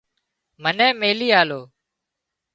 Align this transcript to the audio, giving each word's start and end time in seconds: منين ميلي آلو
منين 0.63 0.93
ميلي 1.01 1.27
آلو 1.41 1.61